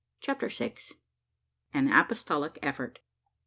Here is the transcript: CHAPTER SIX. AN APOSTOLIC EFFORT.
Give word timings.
CHAPTER 0.19 0.49
SIX. 0.49 0.93
AN 1.75 1.87
APOSTOLIC 1.93 2.57
EFFORT. 2.63 3.01